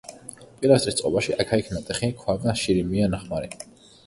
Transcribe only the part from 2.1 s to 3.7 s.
ქვა და შირიმია ნახმარი.